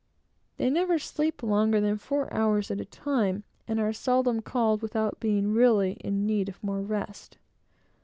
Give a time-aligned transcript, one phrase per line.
[0.57, 5.19] They never sleep longer than four hours at a time, and are seldom called without
[5.19, 7.37] being really in need of more rest.